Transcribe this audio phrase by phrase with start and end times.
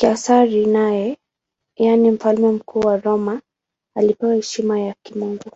[0.00, 1.18] Kaisari naye,
[1.76, 3.42] yaani Mfalme Mkuu wa Roma,
[3.96, 5.50] alipewa heshima ya kimungu.